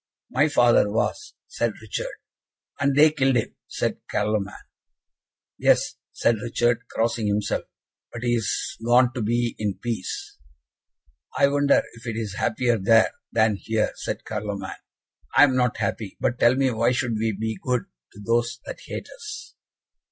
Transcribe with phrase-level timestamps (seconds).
[0.31, 2.15] "My father was," said Richard.
[2.79, 4.57] "And they killed him!" said Carloman.
[5.59, 7.65] "Yes," said Richard, crossing himself,
[8.11, 10.39] "but he is gone to be in peace."
[11.37, 14.77] "I wonder if it is happier there, than here," said Carloman.
[15.37, 16.17] "I am not happy.
[16.19, 17.83] But tell me why should we be good
[18.13, 19.53] to those that hate us?"